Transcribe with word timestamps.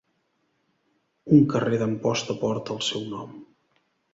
Un 1.35 1.45
carrer 1.53 1.79
d'Amposta 1.81 2.39
porta 2.47 2.79
el 2.79 2.83
seu 2.89 3.07
nom. 3.15 3.41